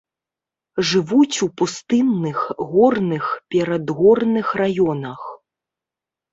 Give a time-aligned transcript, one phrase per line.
[0.91, 2.39] Жывуць у пустынных,
[2.71, 5.21] горных, перадгорных раёнах.